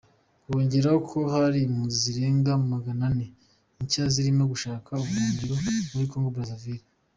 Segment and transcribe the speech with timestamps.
[0.49, 3.25] Bongeraho ko hari Impunzi zirenga magana ane
[3.83, 5.53] nshya zirimo gushaka ubuhungiro
[5.91, 6.85] muri Congo-Brazzaville.